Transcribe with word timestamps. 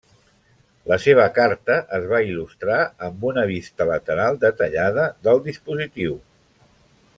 La 0.91 0.95
seva 1.03 1.25
carta 1.35 1.75
es 1.97 2.07
va 2.13 2.21
il·lustrar 2.29 2.79
amb 3.09 3.27
una 3.33 3.45
vista 3.53 3.87
lateral 3.93 4.43
detallada 4.47 5.07
del 5.29 5.45
dispositiu. 5.51 6.21